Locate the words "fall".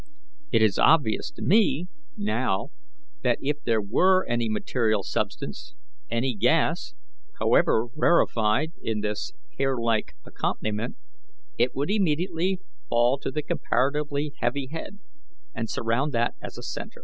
12.89-13.19